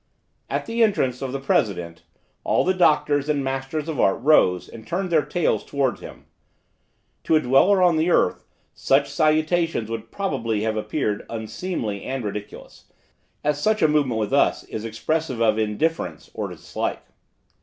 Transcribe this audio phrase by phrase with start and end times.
[0.49, 2.01] At the entrance of the president,
[2.43, 6.25] all the doctors and masters of art rose and turned their tails towards him.
[7.25, 8.43] To a dweller on the earth,
[8.73, 12.85] such salutations would probably have appeared unseemly and ridiculous,
[13.43, 17.03] as such a movement with us is expressive of indifference or dislike.